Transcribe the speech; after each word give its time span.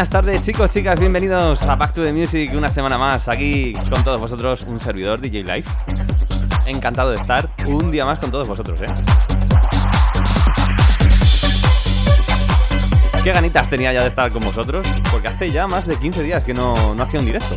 buenas 0.00 0.12
tardes 0.12 0.42
chicos, 0.42 0.70
chicas, 0.70 0.98
bienvenidos 0.98 1.62
a 1.62 1.76
Back 1.76 1.92
to 1.92 2.02
the 2.02 2.10
Music 2.10 2.50
una 2.56 2.70
semana 2.70 2.96
más 2.96 3.28
aquí 3.28 3.74
con 3.90 4.02
todos 4.02 4.18
vosotros, 4.18 4.62
un 4.62 4.80
servidor 4.80 5.20
DJ 5.20 5.44
Live. 5.44 5.64
Encantado 6.64 7.10
de 7.10 7.16
estar 7.16 7.46
un 7.66 7.90
día 7.90 8.06
más 8.06 8.18
con 8.18 8.30
todos 8.30 8.48
vosotros, 8.48 8.80
¿eh? 8.80 8.86
Qué 13.22 13.30
ganitas 13.30 13.68
tenía 13.68 13.92
ya 13.92 14.00
de 14.00 14.08
estar 14.08 14.32
con 14.32 14.42
vosotros, 14.42 14.88
porque 15.12 15.26
hace 15.26 15.50
ya 15.50 15.66
más 15.66 15.86
de 15.86 15.98
15 15.98 16.22
días 16.22 16.42
que 16.44 16.54
no, 16.54 16.94
no 16.94 17.02
hacía 17.02 17.20
un 17.20 17.26
directo. 17.26 17.56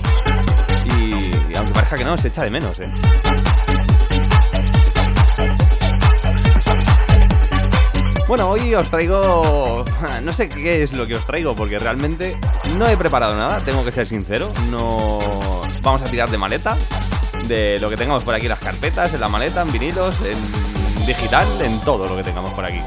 Y, 0.84 1.14
y 1.50 1.56
aunque 1.56 1.74
parezca 1.74 1.96
que 1.96 2.04
no, 2.04 2.18
se 2.18 2.28
echa 2.28 2.44
de 2.44 2.50
menos, 2.50 2.78
¿eh? 2.82 2.92
Bueno, 8.34 8.48
hoy 8.48 8.74
os 8.74 8.90
traigo... 8.90 9.86
No 10.24 10.34
sé 10.34 10.50
qué 10.50 10.82
es 10.82 10.92
lo 10.94 11.06
que 11.06 11.14
os 11.14 11.24
traigo, 11.24 11.56
porque 11.56 11.78
realmente 11.78 12.36
no 12.80 12.88
he 12.88 12.98
preparado 12.98 13.36
nada, 13.36 13.60
tengo 13.60 13.86
que 13.86 13.92
ser 13.92 14.08
sincero. 14.08 14.52
No... 14.72 15.20
Vamos 15.84 16.02
a 16.02 16.06
tirar 16.06 16.32
de 16.32 16.40
maleta, 16.40 16.76
de 17.48 17.78
lo 17.80 17.92
que 17.92 17.96
tengamos 17.96 18.24
por 18.24 18.34
aquí, 18.34 18.48
las 18.48 18.58
carpetas, 18.58 19.14
en 19.14 19.20
la 19.20 19.30
maleta, 19.30 19.62
en 19.62 19.72
vinilos, 19.72 20.20
en 20.24 20.50
digital, 21.06 21.62
en 21.62 21.80
todo 21.82 22.08
lo 22.08 22.18
que 22.18 22.24
tengamos 22.24 22.52
por 22.54 22.66
aquí. 22.66 22.82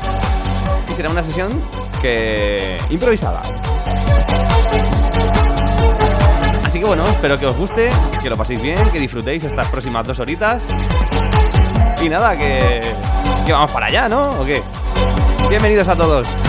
Y 0.88 0.92
será 0.94 1.10
una 1.10 1.22
sesión 1.22 1.62
que... 2.02 2.78
improvisada. 2.90 3.42
Así 6.64 6.80
que 6.80 6.86
bueno, 6.86 7.08
espero 7.08 7.38
que 7.38 7.46
os 7.46 7.56
guste, 7.56 7.90
que 8.20 8.28
lo 8.28 8.36
paséis 8.36 8.60
bien, 8.60 8.84
que 8.90 8.98
disfrutéis 8.98 9.44
estas 9.44 9.68
próximas 9.68 10.04
dos 10.04 10.18
horitas. 10.18 10.60
Y 12.02 12.08
nada, 12.08 12.36
que... 12.36 12.92
que 13.46 13.52
vamos 13.52 13.70
para 13.70 13.86
allá, 13.86 14.08
¿no? 14.08 14.40
¿O 14.40 14.44
qué? 14.44 14.60
Bienvenidos 15.48 15.88
a 15.88 15.94
todos. 15.94 16.45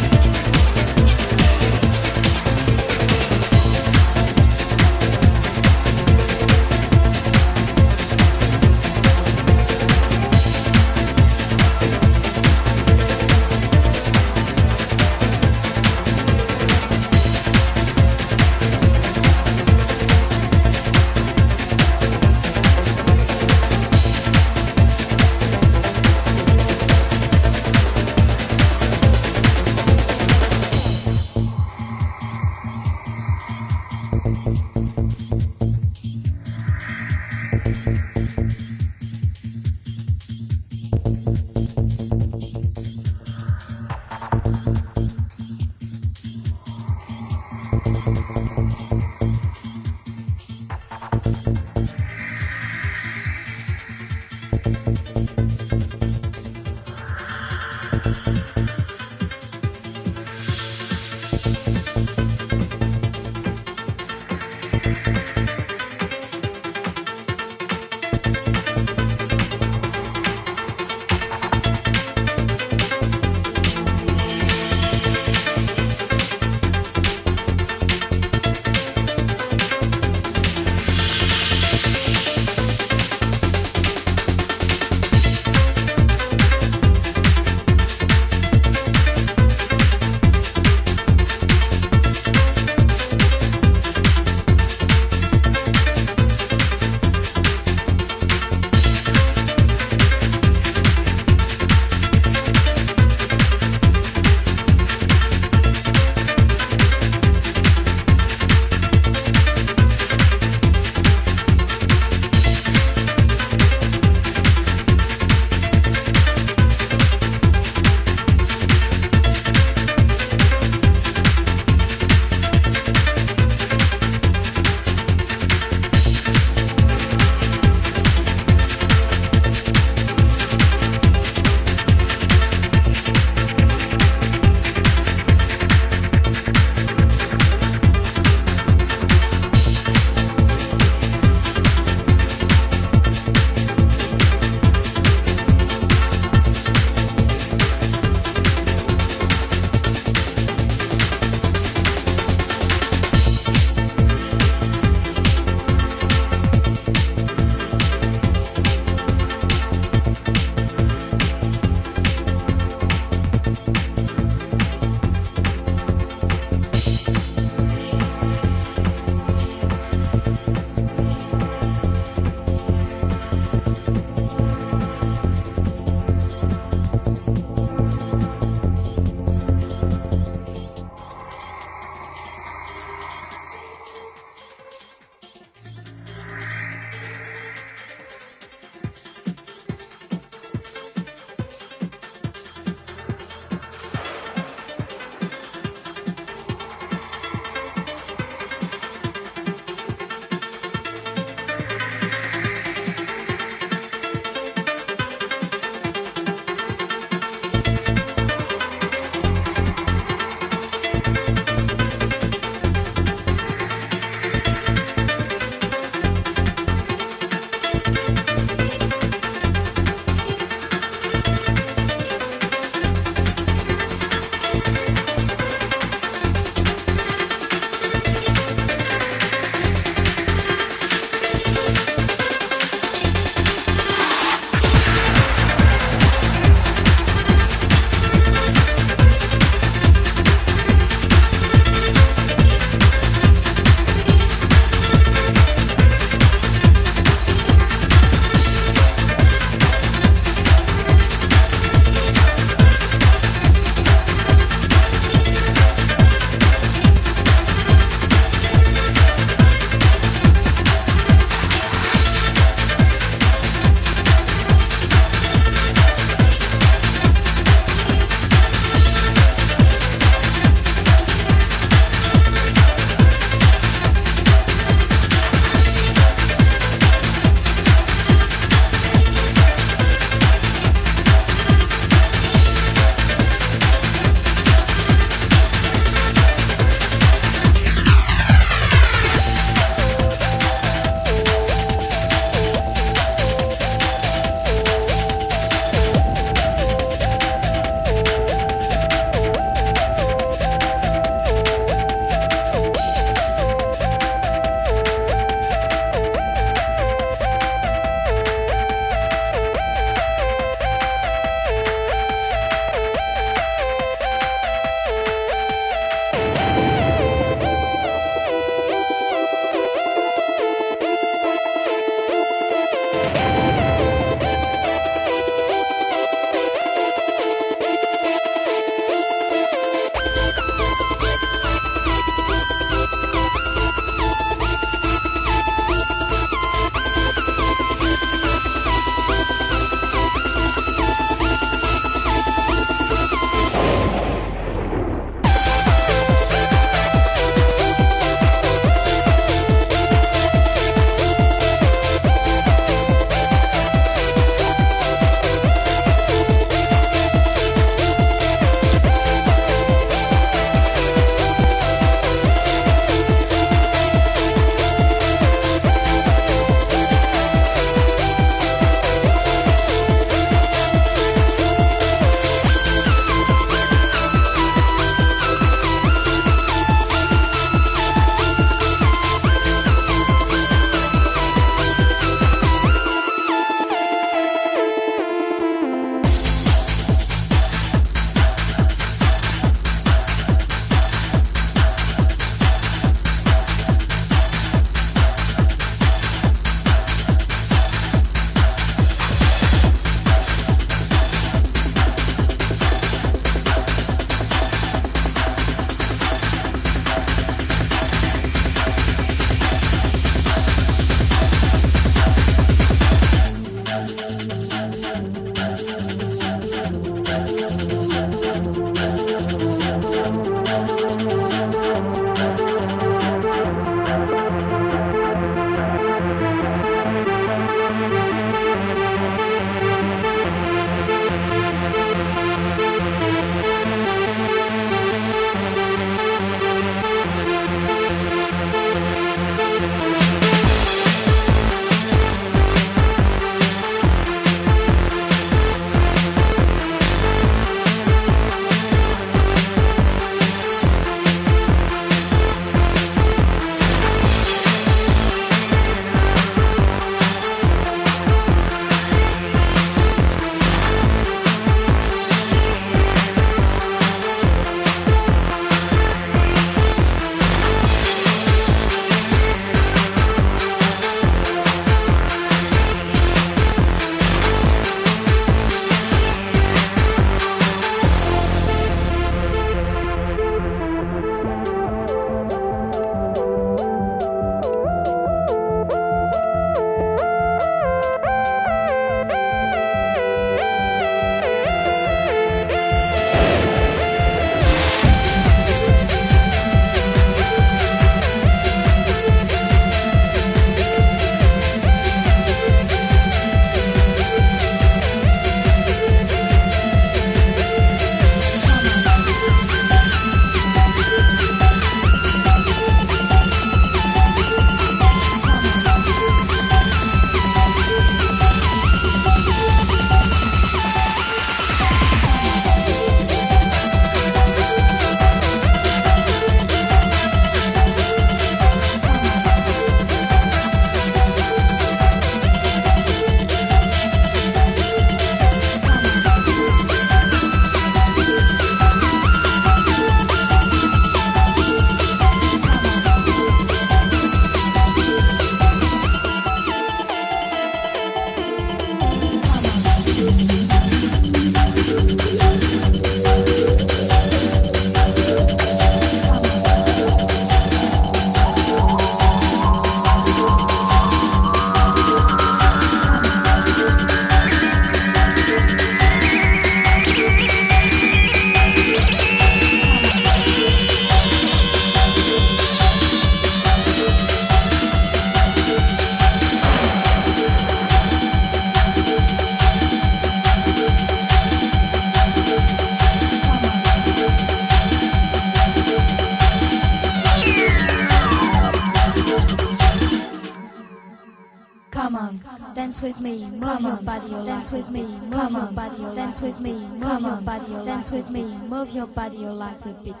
It's 599.63 599.67
a 599.67 599.73
bit 599.83 600.00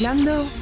Mezclando 0.00 0.57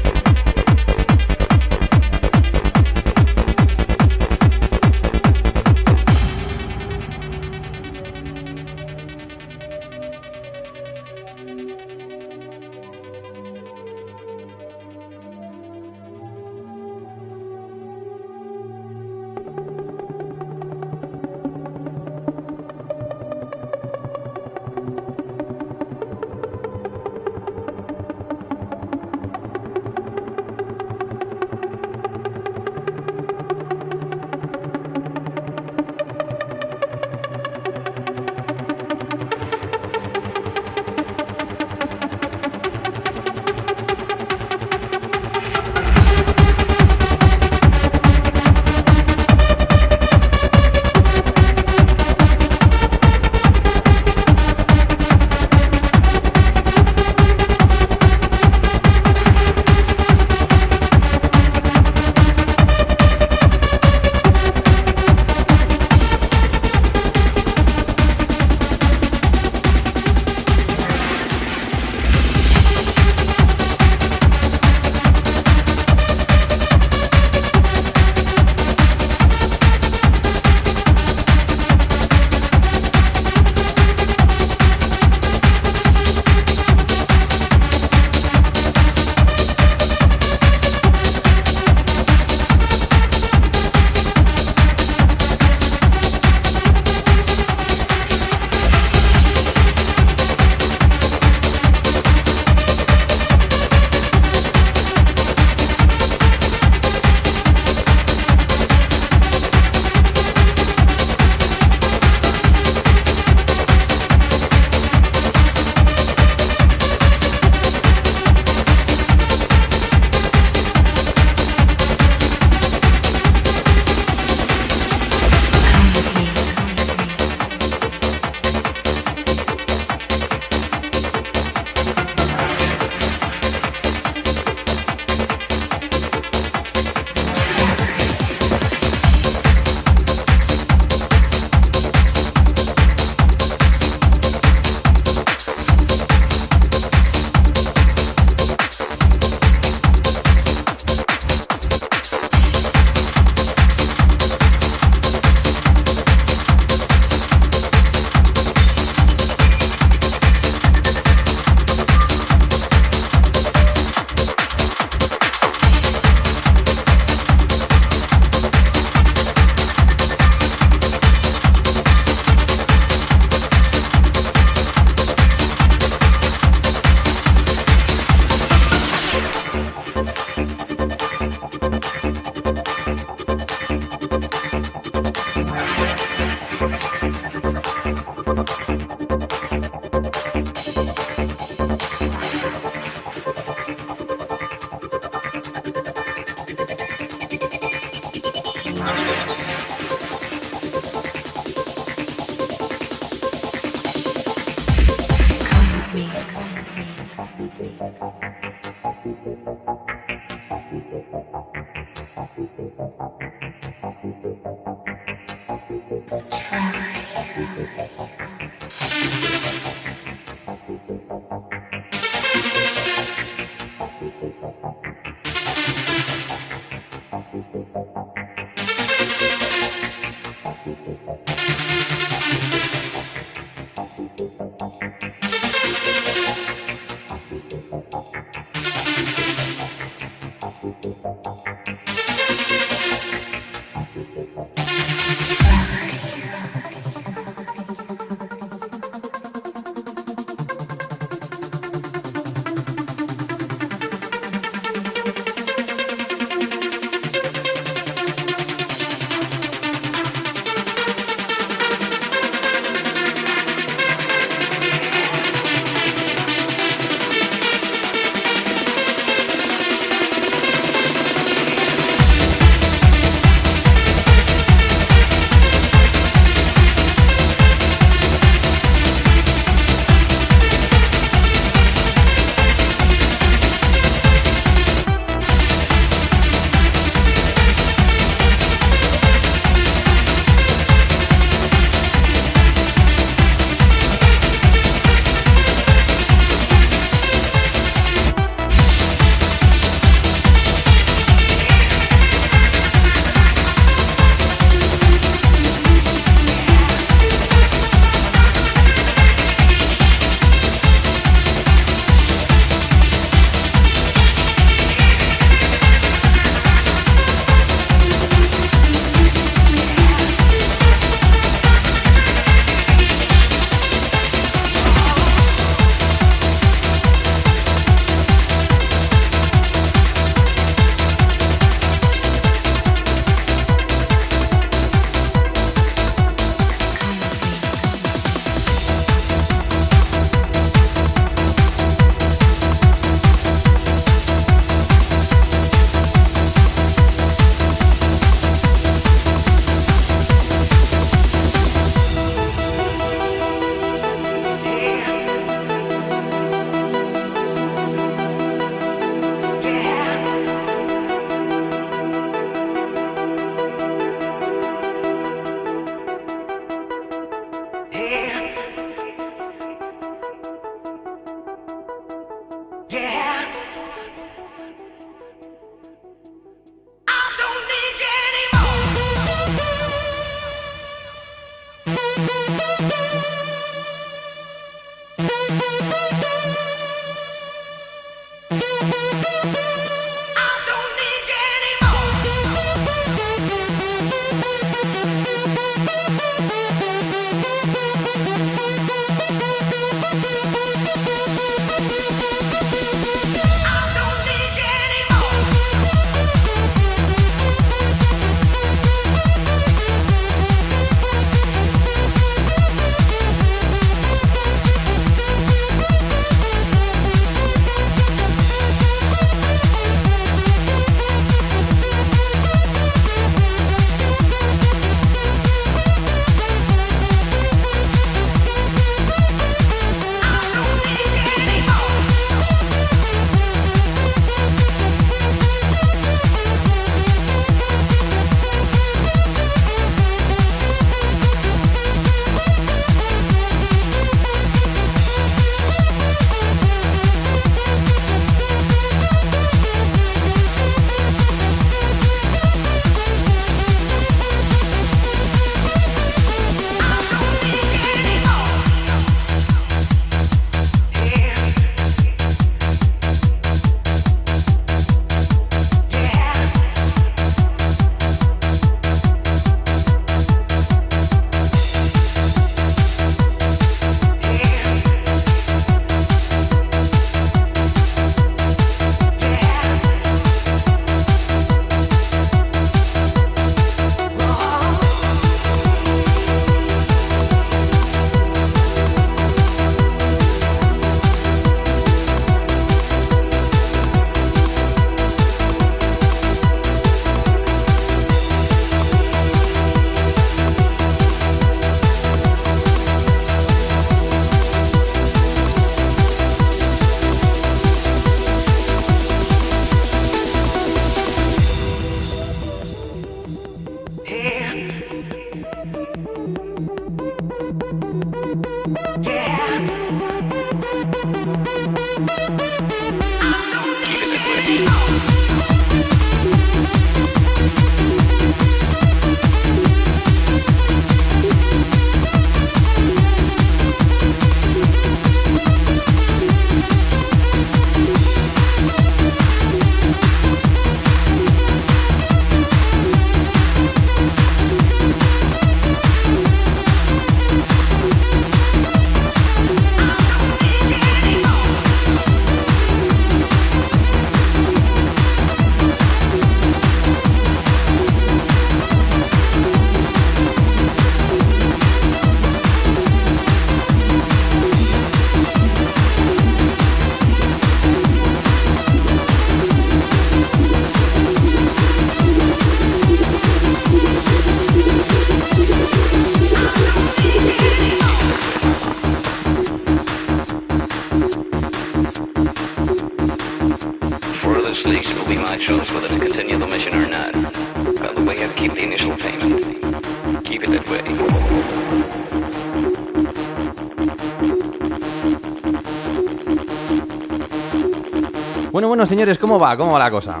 Señores, 598.80 598.96
¿cómo 598.96 599.18
va? 599.18 599.36
¿Cómo 599.36 599.52
va 599.52 599.58
la 599.58 599.70
cosa? 599.70 600.00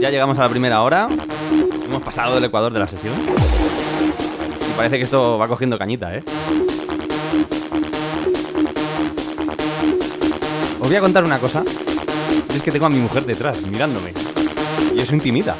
Ya 0.00 0.08
llegamos 0.08 0.38
a 0.38 0.44
la 0.44 0.48
primera 0.48 0.80
hora. 0.80 1.06
Hemos 1.84 2.02
pasado 2.02 2.34
del 2.34 2.44
ecuador 2.44 2.72
de 2.72 2.78
la 2.78 2.88
sesión. 2.88 3.12
Y 3.18 4.72
parece 4.74 4.96
que 4.96 5.02
esto 5.02 5.36
va 5.36 5.46
cogiendo 5.46 5.78
cañita, 5.78 6.16
¿eh? 6.16 6.24
Os 10.80 10.88
voy 10.88 10.96
a 10.96 11.00
contar 11.02 11.24
una 11.24 11.38
cosa. 11.38 11.62
Es 12.54 12.62
que 12.62 12.70
tengo 12.70 12.86
a 12.86 12.88
mi 12.88 13.00
mujer 13.00 13.26
detrás, 13.26 13.60
mirándome. 13.66 14.14
Y 14.96 15.00
eso 15.00 15.14
intimida. 15.14 15.54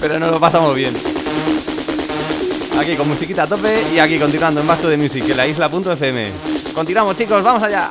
Pero 0.00 0.18
nos 0.18 0.30
lo 0.30 0.40
pasamos 0.40 0.74
bien. 0.74 0.94
Aquí 2.80 2.96
con 2.96 3.06
musiquita 3.06 3.42
a 3.42 3.46
tope 3.46 3.82
y 3.94 3.98
aquí 3.98 4.18
continuando 4.18 4.62
en 4.62 4.66
Back 4.66 4.80
to 4.80 4.88
the 4.88 4.96
Music 4.96 5.28
en 5.28 5.36
la 5.36 5.46
isla.fm. 5.46 6.30
Continuamos, 6.74 7.16
chicos, 7.16 7.42
vamos 7.42 7.62
allá. 7.62 7.90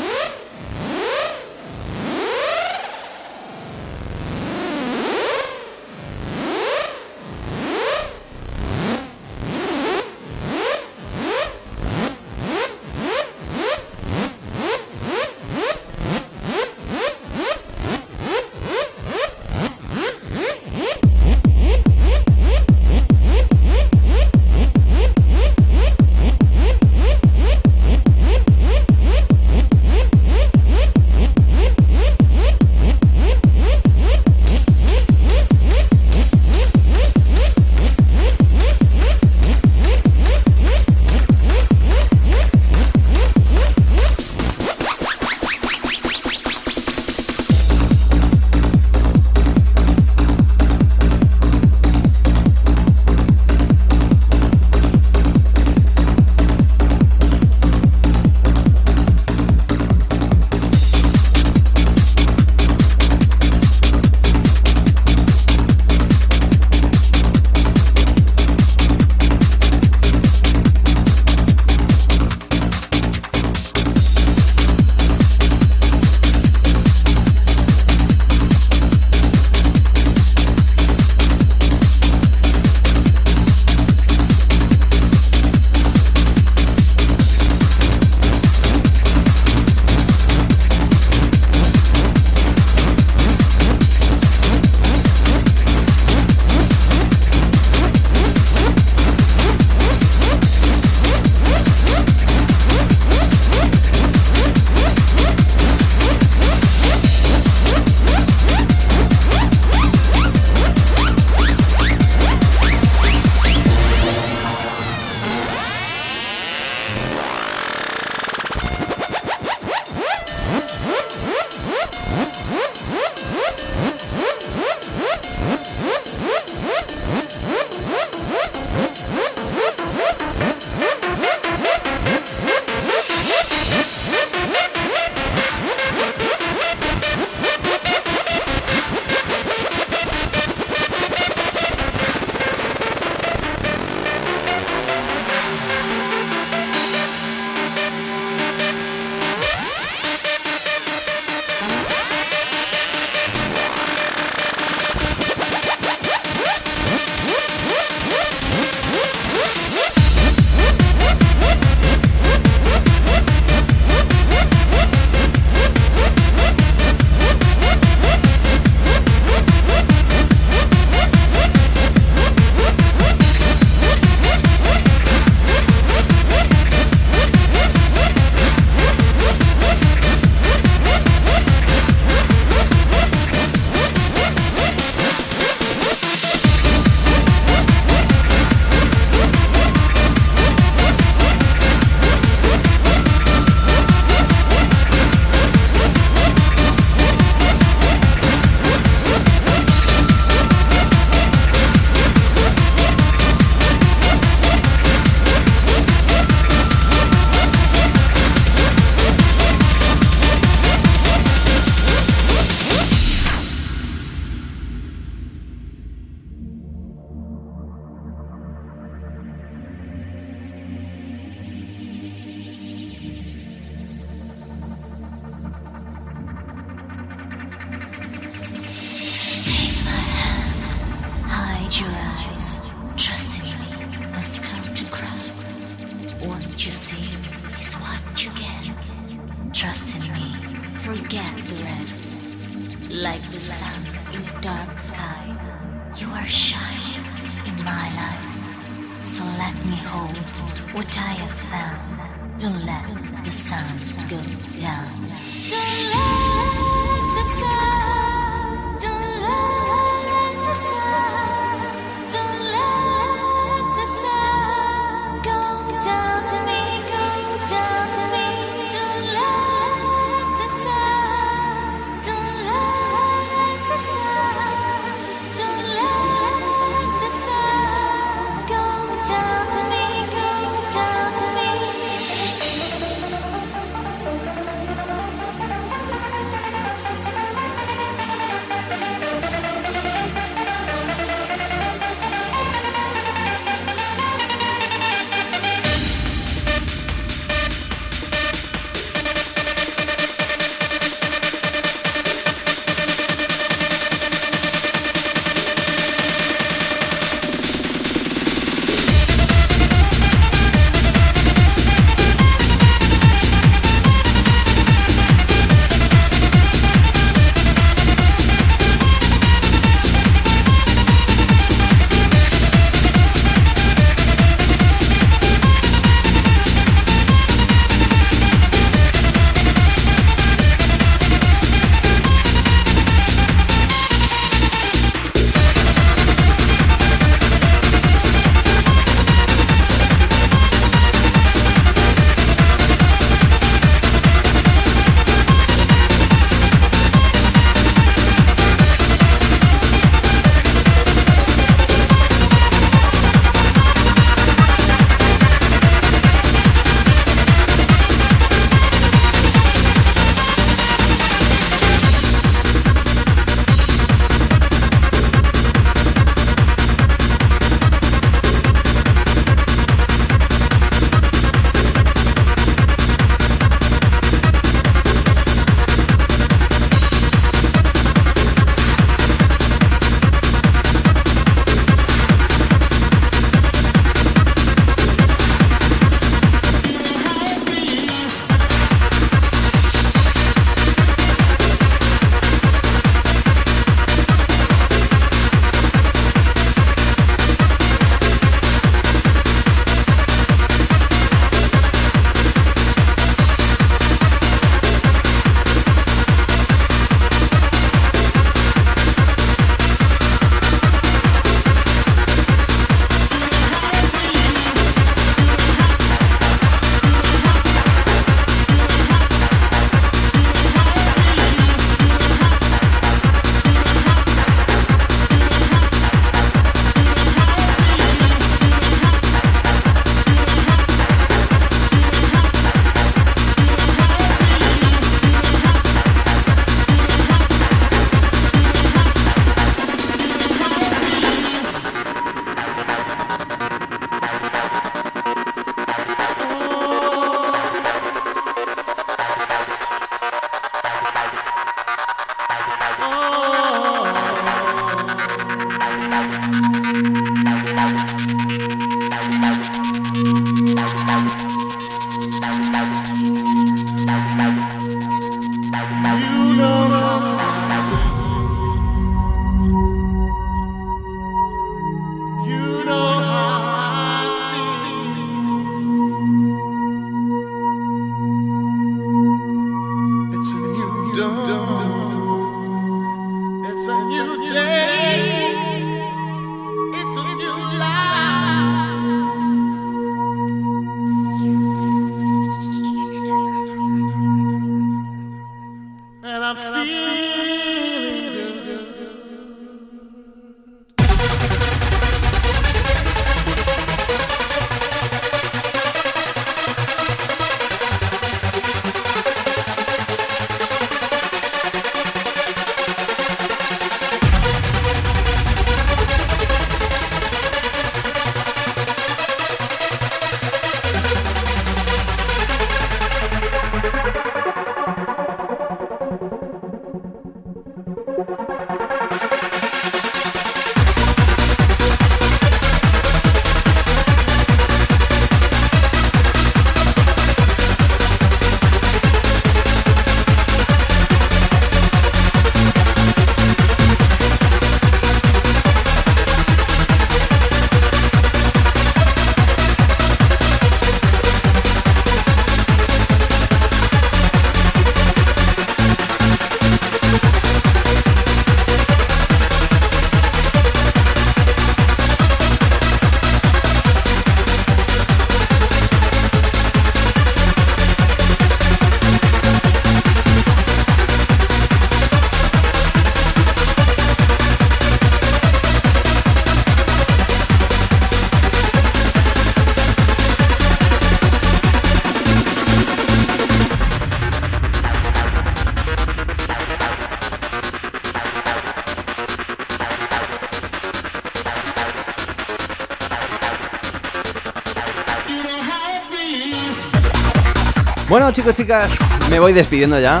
Chicos, 598.14 598.36
chicas, 598.36 598.70
me 599.10 599.18
voy 599.18 599.32
despidiendo 599.32 599.78
ya. 599.80 600.00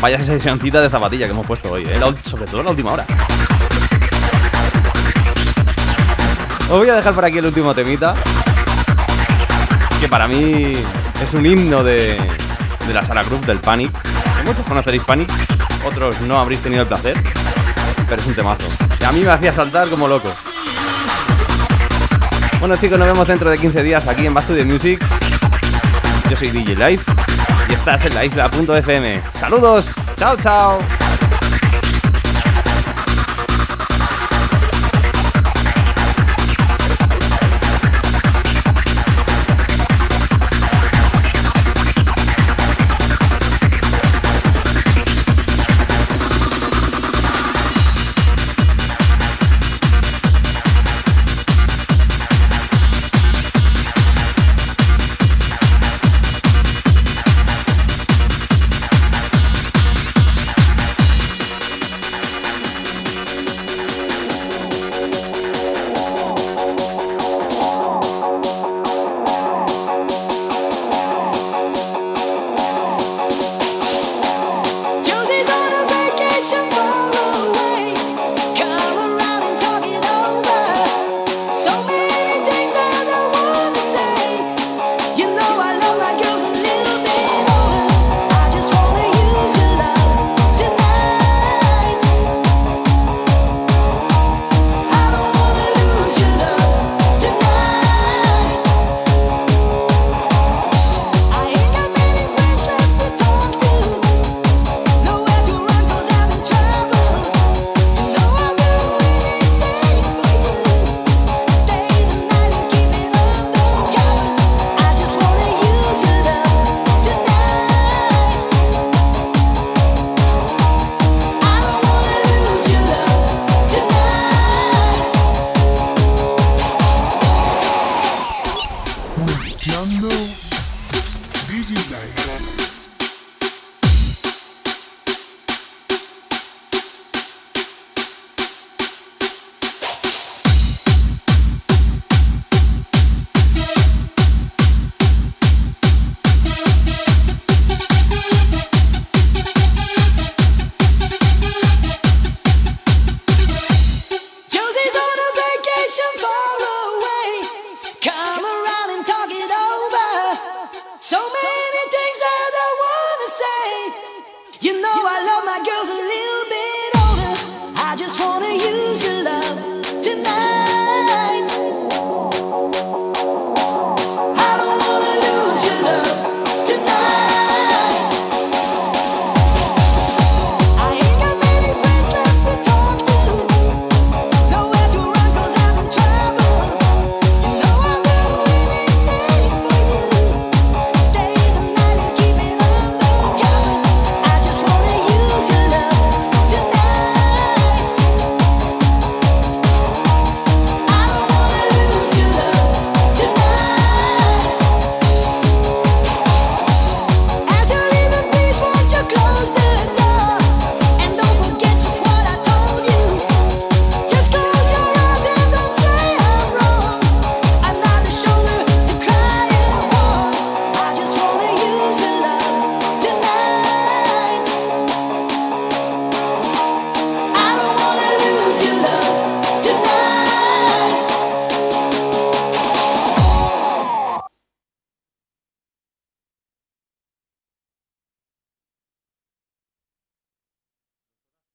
Vaya 0.00 0.22
sesioncita 0.22 0.80
de 0.80 0.88
zapatilla 0.88 1.26
que 1.26 1.32
hemos 1.32 1.44
puesto 1.44 1.72
hoy, 1.72 1.82
¿eh? 1.82 2.00
Sobre 2.22 2.44
todo 2.44 2.60
en 2.60 2.64
la 2.66 2.70
última 2.70 2.92
hora. 2.92 3.04
Os 6.70 6.78
voy 6.78 6.88
a 6.88 6.94
dejar 6.94 7.12
por 7.12 7.24
aquí 7.24 7.38
el 7.38 7.46
último 7.46 7.74
temita. 7.74 8.14
Que 10.00 10.08
para 10.08 10.28
mí 10.28 10.74
es 11.20 11.34
un 11.34 11.44
himno 11.44 11.82
de, 11.82 12.16
de 12.86 12.94
la 12.94 13.04
Sala 13.04 13.24
Cruz 13.24 13.44
del 13.44 13.58
Panic. 13.58 13.90
Muchos 14.44 14.64
conoceréis 14.64 15.02
Panic, 15.02 15.28
otros 15.84 16.20
no 16.20 16.38
habréis 16.38 16.62
tenido 16.62 16.82
el 16.82 16.88
placer. 16.88 17.20
Pero 18.08 18.22
es 18.22 18.28
un 18.28 18.34
temazo. 18.34 18.68
Que 18.96 19.06
a 19.06 19.10
mí 19.10 19.22
me 19.22 19.30
hacía 19.30 19.52
saltar 19.52 19.88
como 19.88 20.06
loco. 20.06 20.32
Bueno 22.60 22.76
chicos, 22.76 22.96
nos 22.96 23.08
vemos 23.08 23.26
dentro 23.26 23.50
de 23.50 23.58
15 23.58 23.82
días 23.82 24.06
aquí 24.06 24.24
en 24.24 24.34
the 24.34 24.64
Music. 24.64 25.04
Yo 26.32 26.38
soy 26.38 26.48
DJ 26.48 26.76
Live 26.76 27.02
y 27.68 27.74
estás 27.74 28.06
en 28.06 28.14
la 28.14 28.24
isla.fm. 28.24 29.20
Saludos, 29.38 29.90
chao 30.16 30.34
chao. 30.38 30.78